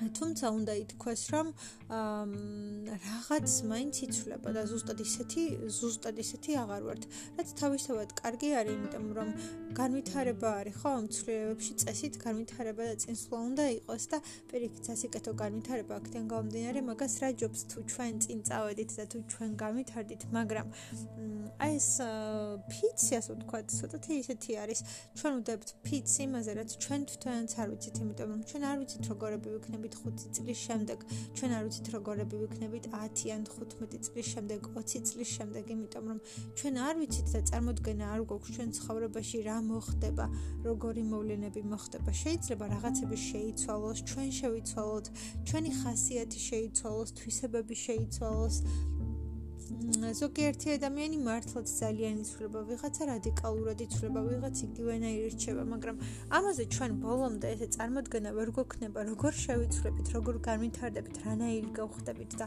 თუმცა 0.00 0.46
უნდა 0.56 0.72
ითქვას, 0.84 1.22
რომ 1.34 1.46
რაღაც 1.90 3.54
მაინც 3.70 3.94
იცვლება 4.06 4.48
და 4.56 4.62
ზუსტად 4.70 4.98
ისეთი, 5.04 5.44
ზუსტად 5.68 6.16
ისეთი 6.24 6.50
აღარ 6.62 6.82
ვართ. 6.88 7.02
რაც 7.36 7.48
თავისთავად 7.60 8.08
კარგი 8.20 8.50
არის, 8.60 8.74
იმიტომ 8.80 9.06
რომ 9.18 9.28
განვითარება 9.80 10.48
არის, 10.60 10.74
ხო, 10.80 10.92
ცვლილებებში 11.16 11.72
წესით 11.82 12.14
განვითარება 12.24 12.82
და 12.90 12.94
წინსვლა 13.02 13.38
უნდა 13.50 13.64
იყოს 13.80 14.04
და 14.10 14.18
პირიქით 14.50 14.86
ასიკეთო 14.94 15.32
განვითარება 15.42 15.92
აქედან 16.00 16.24
გამომდინარე, 16.32 16.80
მაგას 16.90 17.14
რა 17.20 17.28
ჯობს 17.40 17.60
თუ 17.70 17.78
ჩვენ 17.90 18.14
წინ 18.24 18.38
წავედით 18.48 18.90
და 18.98 19.04
თუ 19.10 19.18
ჩვენ 19.32 19.50
განვითარდით, 19.62 20.22
მაგრამ 20.36 20.66
აი 21.60 21.72
ეს 21.76 21.90
ფიცი 22.70 23.12
ასე 23.20 23.30
ვთქვათ, 23.36 23.66
ცოტათი 23.78 24.12
ისეთი 24.22 24.52
არის. 24.62 24.80
ჩვენ 25.18 25.32
ვდებთ 25.40 25.68
ფიცი 25.84 26.20
იმაზე, 26.26 26.50
რაც 26.60 26.70
ჩვენ 26.84 27.00
თვითონაც 27.10 27.50
არ 27.60 27.68
ვიცით, 27.70 27.96
იმიტომ 28.00 28.28
რომ 28.30 28.40
ჩვენ 28.50 28.62
არ 28.70 28.76
ვიცით 28.80 29.04
როგორები 29.10 29.48
ვიქნებით 29.54 29.89
5 29.98 30.26
წლის 30.36 30.58
შემდეგ, 30.66 30.98
ჩვენ 31.36 31.50
არ 31.56 31.62
ვიცით 31.66 31.86
როგორები 31.94 32.34
ვიქნებით 32.42 32.84
10 32.94 33.32
ან 33.34 33.42
15 33.50 33.98
წლის 34.06 34.26
შემდეგ, 34.32 34.60
20 34.76 35.02
წლის 35.10 35.30
შემდეგ, 35.36 35.64
იმიტომ 35.74 36.04
რომ 36.10 36.18
ჩვენ 36.58 36.74
არ 36.86 36.94
ვიცით 37.00 37.26
და 37.34 37.40
წარმოქმნა 37.50 38.04
არ 38.14 38.20
გვაქვს 38.30 38.50
ჩვენ 38.56 38.70
ცხოვრებაში 38.78 39.38
რა 39.48 39.56
მოხდება, 39.70 40.26
როგორი 40.68 41.02
მოვლენები 41.12 41.62
მოხდება. 41.72 42.10
შეიძლება 42.22 42.64
რაღაცები 42.74 43.16
შეიცვალოს, 43.30 43.98
ჩვენ 44.10 44.28
შევიცვალოთ, 44.40 45.06
ჩვენი 45.48 45.70
ხასიათი 45.80 46.40
შეიცვალოს, 46.48 47.10
თვისებები 47.18 47.74
შეიცვალოს. 47.86 48.56
ზოგიერთი 50.20 50.72
ადამიანი 50.76 51.18
მართლაც 51.26 51.72
ძალიან 51.80 52.16
იცვლება, 52.24 52.60
ვიღაცა 52.70 53.06
რადიკალურად 53.10 53.82
იცვლება, 53.86 54.20
ვიღაც 54.26 54.62
იგივენაირი 54.66 55.28
რჩება, 55.34 55.64
მაგრამ 55.72 56.00
ამაზე 56.38 56.64
ჩვენ 56.74 56.96
ბოლომდე 57.04 57.52
ესე 57.54 57.68
წარმოქმნა 57.76 58.30
ვერ 58.38 58.50
გვქნება, 58.58 59.06
როგორ 59.10 59.32
შევიცვლებით, 59.44 60.06
როგორ 60.16 60.40
განვითარდებით, 60.50 61.16
რანაირი 61.26 61.70
გავხდებით 61.78 62.32
და 62.42 62.46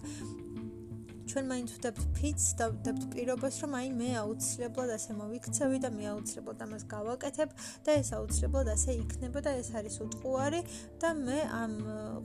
ჩვენ 1.33 1.47
მაინც 1.49 1.71
ვდებთ 1.73 2.01
ფიც 2.13 2.41
და 2.61 2.65
ვდებთ 2.69 3.05
პირობას, 3.09 3.55
რომ 3.65 3.71
აი 3.73 3.87
მე 3.97 4.09
აუცილებლად 4.21 4.89
ასე 4.93 5.11
მოვიქცევი 5.17 5.77
და 5.81 5.89
მე 5.89 6.05
აუცილებლად 6.13 6.59
ამას 6.61 6.83
გავაკეთებ 6.93 7.55
და 7.87 7.95
ეს 7.97 8.09
აუცილებლად 8.13 8.67
ასე 8.69 8.91
იქნება 9.01 9.41
და 9.41 9.53
ეს 9.57 9.69
არის 9.73 9.95
უტყუარი 10.05 10.61
და 11.01 11.09
მე 11.17 11.39
ამ 11.57 11.73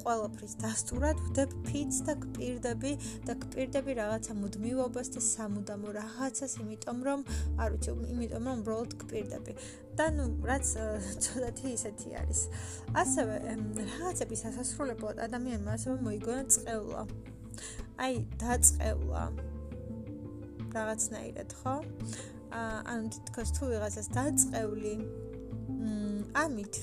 ყველაფრის 0.05 0.55
დასტურად 0.61 1.23
ვდებ 1.25 1.55
ფიც 1.65 2.03
და 2.05 2.15
გპირდები 2.21 2.93
და 3.25 3.33
გპირდები 3.49 3.97
რაღაცა 3.97 4.33
მუდმივობას 4.45 5.09
და 5.17 5.21
სამუდამო 5.25 5.89
რაღაცას, 5.97 6.53
იმიტომ 6.61 6.99
რომ 7.09 7.21
არ 7.65 7.69
ვიცი, 7.73 7.91
იმიტომ 8.13 8.43
რომ 8.45 8.61
უბრალოდ 8.61 8.93
გპირდები. 9.09 9.53
და 9.99 10.07
ნუ 10.15 10.25
რაც 10.47 10.67
ცოტათი 11.25 11.73
ისეთი 11.75 12.09
არის. 12.21 12.41
ასევე 13.03 13.35
რაღაცების 13.89 14.43
ასასრულებლად 14.53 15.17
ადამიანმა 15.27 15.71
ასევე 15.75 15.97
მოიგონა 16.07 16.45
წეულა. 16.55 17.03
აი 18.05 18.15
დაწყევლა 18.43 19.25
რაღაცნაირად 20.75 21.51
ხო? 21.61 21.75
აა 22.59 22.79
ანუ 22.93 23.07
თითქოს 23.15 23.51
თუ 23.57 23.63
ვიღაცას 23.73 24.09
დაწყევლი 24.19 24.95
ამით. 26.45 26.75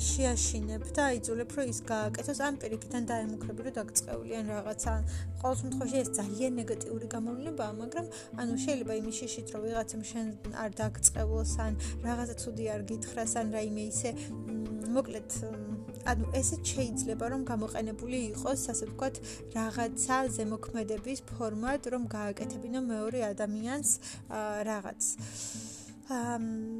შეაშინებ 0.00 0.84
და 0.96 1.02
აიძულებ 1.12 1.50
რომ 1.52 1.66
ის 1.68 1.80
გააკეთოს 1.84 2.38
ამ 2.40 2.54
პირიქიდან 2.62 3.08
დაემუქრები 3.10 3.64
რომ 3.66 3.74
დაგწყევლიან 3.78 4.48
რაღაცა 4.48 4.94
ყოველ 5.42 5.56
შემთხვევაში 5.60 5.98
ეს 6.02 6.10
ძალიან 6.18 6.52
ნეგატიური 6.60 7.06
გამოვნებაა 7.14 7.72
მაგრამ 7.82 8.06
ანუ 8.40 8.56
შეიძლება 8.64 8.96
იმის 9.00 9.20
შეშით 9.20 9.52
რომ 9.52 9.66
ვიღაცამ 9.68 10.02
შენ 10.10 10.26
არ 10.64 10.70
დაგწყევლოს 10.80 11.52
ან 11.68 11.72
რაღაცა 12.08 12.34
ცუდი 12.42 12.64
არ 12.74 12.82
გითხრას 12.88 13.32
ან 13.44 13.46
რაიმე 13.58 13.84
ისე 13.92 14.10
მოკლედ 14.96 15.28
ანუ 16.04 16.26
ესე 16.40 16.56
შეიძლება 16.70 17.24
რომ 17.32 17.42
გამოყენებული 17.50 18.18
იყოს 18.32 18.60
ასე 18.72 18.84
ვთქვათ 18.90 19.14
რაღაცა 19.56 20.16
ზემოქმედების 20.38 21.18
ფორმად 21.32 21.82
რომ 21.92 22.02
გააკეთებინო 22.16 22.80
მეორე 22.92 23.20
ადამიანს 23.32 23.90
რაღაც. 24.70 25.00
აა 26.08 26.77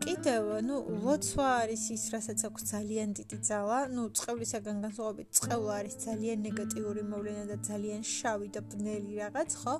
კიდევ 0.00 0.46
ნუ 0.64 0.76
ლოცვა 1.04 1.46
არის 1.62 1.82
ის 1.92 2.04
რასაც 2.14 2.40
აქვს 2.48 2.62
ძალიან 2.72 3.10
დიდი 3.18 3.36
ძალა. 3.48 3.78
ნუ 3.92 4.02
წყევლისაგან 4.16 4.76
განსხვავებით 4.84 5.28
წყევლა 5.36 5.72
არის 5.80 5.94
ძალიან 6.06 6.38
ნეგატიური 6.48 7.02
მოვლენა 7.04 7.44
და 7.52 7.56
ძალიან 7.68 8.00
შავი 8.00 8.48
და 8.54 8.60
ბნელი 8.64 9.12
რაღაც 9.20 9.50
ხო? 9.60 9.74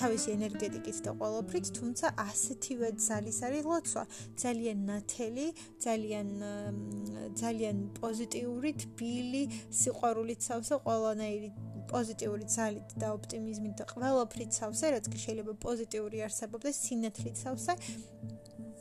თავისი 0.00 0.28
ენერგეტიკით 0.34 0.98
და 1.06 1.10
ყოველფრით 1.22 1.66
თუმცა 1.78 2.06
ასეთივე 2.26 2.88
ძალის 3.06 3.38
არის 3.46 3.64
ლოცვა. 3.70 4.04
ძალიან 4.42 4.78
ნათელი 4.90 5.46
ძალიან 5.86 6.28
ძალიან 7.42 7.76
პოზიტიური 8.02 8.70
თბილი 8.82 9.42
სიყვარულით 9.70 10.40
სავსე 10.42 10.74
ყველანაირი 10.82 11.50
პოზიტიური 11.90 12.46
ძალით 12.46 12.94
და 13.02 13.06
ოპტიმიზმით 13.16 13.74
და 13.80 13.84
ყველაფრით 13.90 14.58
სავსე, 14.58 14.86
რაც 14.94 15.06
კი 15.10 15.18
შეიძლება 15.26 15.54
პოზიტიური 15.66 16.22
არსებობდეს, 16.26 16.76
სინათლით 16.86 17.36
სავსე. 17.44 17.74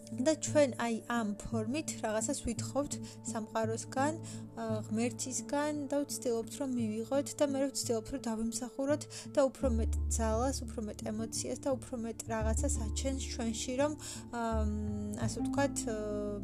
და 0.09 0.33
ჩვენ 0.41 0.69
აი 0.81 0.95
ამ 1.13 1.27
ფორმით 1.37 1.89
რაღაცას 2.03 2.39
ვითხოვთ 2.47 2.93
სამყაროსგან, 3.29 4.13
ღმერთისგან 4.59 5.73
და 5.91 5.97
ვცდილობთ 6.03 6.53
რომ 6.59 6.69
მივიღოთ 6.75 7.27
და 7.39 7.45
მე 7.53 7.59
ვცდილობ 7.69 8.05
რომ 8.11 8.21
დავიმსახუროთ 8.27 9.03
და 9.35 9.39
უფრო 9.49 9.67
მეტ 9.79 9.93
ძალას, 10.17 10.57
უფრო 10.65 10.79
მეტ 10.89 10.99
ემოციას 11.11 11.59
და 11.63 11.69
უფრო 11.77 11.95
მეტ 12.03 12.19
რაღაცას 12.33 12.75
აჩენს 12.85 13.23
ჩვენში 13.33 13.73
რომ 13.79 13.93
ასე 15.25 15.37
ვთქვათ 15.45 15.77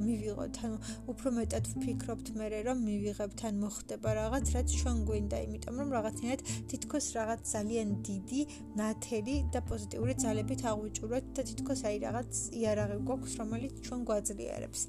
მივიღოთ. 0.06 0.54
ანუ 0.66 0.78
უფრო 1.12 1.28
მეტად 1.40 1.66
ვფიქრობთ 1.76 2.28
მე 2.40 2.48
რომ 2.70 2.78
მივიღებთ 2.86 3.40
ან 3.50 3.56
მოხდება 3.66 4.10
რაღაც, 4.22 4.46
რაც 4.56 4.68
ჩვენ 4.80 4.98
გვინდა, 5.10 5.38
იმიტომ 5.46 5.76
რომ 5.82 5.90
რაღაცნაირად 5.98 6.42
თითქოს 6.72 7.06
რაღაც 7.20 7.42
ძალიან 7.56 7.90
დიდი, 8.08 8.42
ნათელი 8.80 9.36
და 9.52 9.60
პოზიტიური 9.70 10.14
ძალებით 10.24 10.62
აღვიჭუროთ 10.72 11.26
და 11.36 11.42
თითქოს 11.50 11.82
აი 11.90 11.96
რაღაც 12.08 12.32
იარაღი 12.56 12.98
გვაქვს, 13.08 13.34
რომელიც 13.42 13.55
რომელიც 13.56 13.76
ჩვენ 13.88 14.02
გვაძლიერებს. 14.04 14.82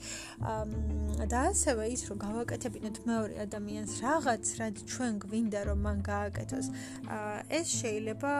და 1.30 1.40
ასევე 1.54 1.84
ის 1.94 2.02
რომ 2.10 2.18
გავაკეთებინოთ 2.26 2.96
მეორე 3.06 3.34
ადამიანს 3.46 3.92
რაღაც, 4.02 4.44
რაც 4.58 4.76
ჩვენ 4.90 5.12
გვინდა 5.22 5.60
რომ 5.70 5.78
მან 5.86 5.98
გააკეთოს. 6.02 6.66
ეს 7.58 7.66
შეიძლება 7.80 8.32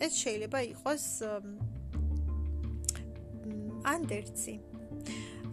ეს 0.00 0.12
შეიძლება 0.24 0.58
იყოს 0.72 1.04
ანდერცი. 3.84 4.54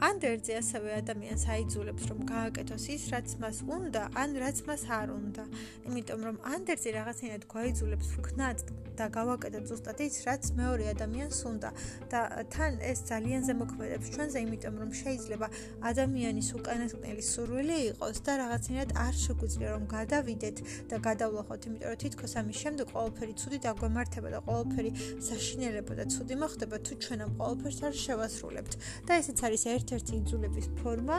ანდერზე 0.02 0.54
ასევე 0.58 0.90
ადამიანს 0.98 1.44
აიძულებს 1.54 2.04
რომ 2.10 2.20
გააკეთოს 2.34 2.86
ის 2.96 3.04
რაც 3.14 3.30
მას 3.42 3.58
უნდა 3.78 4.04
ან 4.22 4.30
რაც 4.42 4.58
მას 4.68 4.82
არ 4.98 5.08
უნდა. 5.14 5.44
იმიტომ 5.88 6.20
რომ 6.28 6.38
ანდერზე 6.54 6.90
რაღაცნაირად 6.98 7.44
გვაიძულებს 7.54 8.08
ვქნათ 8.18 8.58
და 8.98 9.06
გავაკეთოთ 9.18 9.64
ზუსტად 9.70 10.00
ის 10.02 10.16
რაც 10.28 10.44
მეორე 10.58 10.86
ადამიანს 10.96 11.40
უნდა. 11.52 11.70
და 12.12 12.20
თან 12.54 12.72
ეს 12.92 13.00
ძალიან 13.12 13.42
ზემოქმედებს 13.50 14.08
ჩვენზე 14.14 14.38
იმიტომ 14.46 14.76
რომ 14.82 14.92
შეიძლება 15.02 15.48
ადამიანის 15.92 16.50
უკანასკნელი 16.58 17.24
სურვილი 17.34 17.78
იყოს 17.92 18.18
და 18.26 18.34
რაღაცნაირად 18.42 18.92
არ 19.06 19.14
შეგვიძლია 19.26 19.70
რომ 19.76 19.84
გადავიდეთ 19.96 20.58
და 20.90 20.96
გადავლახოთ 21.08 21.62
იმიტომ 21.70 21.90
რომ 21.94 22.02
თითქოს 22.04 22.34
ამის 22.42 22.58
შემდეგ 22.64 22.86
ყოველფერი 22.96 23.34
ცუდი 23.42 23.58
დაგვემართება 23.68 24.30
და 24.36 24.40
ყოველფერი 24.50 24.92
საშინელებო 25.30 25.94
და 26.00 26.06
ცუდი 26.14 26.36
მოხდება 26.42 26.76
თუ 26.86 26.94
ჩვენ 27.06 27.20
ამ 27.26 27.32
ყოველფერს 27.40 27.80
არ 27.86 27.94
შევასრულებთ. 28.06 28.74
და 29.08 29.12
ესეც 29.22 29.40
არის 29.46 29.64
ერთ 29.76 29.91
ერთ-ერთი 29.92 30.14
იძულების 30.22 30.68
ფორმა, 30.80 31.18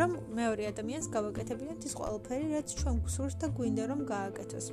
რომ 0.00 0.10
მეორე 0.32 0.64
ადამიანს 0.72 1.06
გავაკეთებინოთ 1.12 1.84
ის 1.84 1.94
ყველაფერი, 2.00 2.46
რაც 2.56 2.68
ჩვენ 2.80 2.96
გსურს 3.04 3.34
და 3.44 3.46
გვინდა 3.52 3.84
რომ 3.92 4.00
გააკეთოს. 4.08 4.66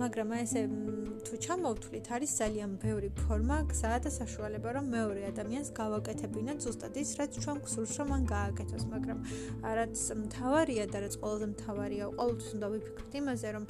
მაგრამ 0.00 0.32
ესე 0.40 0.62
თუ 1.26 1.36
ჩამოვთვლით, 1.42 2.06
არის 2.14 2.32
ძალიან 2.38 2.70
ბევრი 2.78 3.10
ფორმა, 3.18 3.56
გზა 3.66 3.98
და 4.04 4.10
საშუალება, 4.14 4.68
რომ 4.78 4.84
მეორე 4.94 5.22
ადამიანს 5.26 5.68
გავაკეთებინოთ 5.74 6.58
ზუსტად 6.62 6.94
ის, 7.02 7.10
რაც 7.18 7.32
ჩვენ 7.42 7.58
გსურს, 7.66 7.94
რომ 7.98 8.08
მან 8.14 8.22
გააკეთოს, 8.30 8.84
მაგრამ 8.94 9.18
რაც 9.78 9.96
მთავარია 10.22 10.84
და 10.86 10.98
რაც 11.02 11.14
ყველაზე 11.18 11.46
მთავარია, 11.50 12.04
ყოველთვის 12.14 12.50
უნდა 12.56 12.66
ვიფიქროთ 12.70 13.12
იმაზე, 13.20 13.48
რომ 13.56 13.64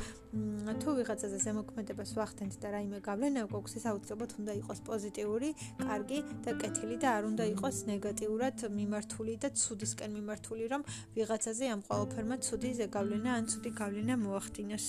თუ 0.81 0.89
ვიღაცაზე 1.01 1.39
ზემოქმედებას 1.47 2.11
ვახდენთ 2.19 2.55
და 2.61 2.69
რაიმე 2.77 2.99
გავლენა 3.09 3.41
გვაქვს, 3.49 3.73
ეს 3.81 3.85
აუცილებლად 3.89 4.33
უნდა 4.37 4.53
იყოს 4.61 4.81
პოზიტიური, 4.89 5.49
კარგი 5.81 6.19
და 6.45 6.53
კეთილი 6.61 6.97
და 7.01 7.09
არ 7.17 7.25
უნდა 7.33 7.45
იყოს 7.57 7.77
ნეგატიურად 7.89 8.57
მიმართული 8.69 9.35
და 9.41 9.49
ცუდისკენ 9.57 10.11
მიმართული, 10.19 10.65
რომ 10.73 10.83
ვიღაცაზე 11.17 11.65
ამ 11.73 11.81
ყოველფერმა 11.89 12.37
ცუდი 12.45 12.71
ზეგავლენა 12.85 13.31
ან 13.33 13.45
ცუდი 13.49 13.71
გავლენა 13.81 14.15
მოახდინოს. 14.21 14.87